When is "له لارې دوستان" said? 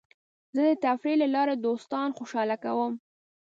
1.21-2.09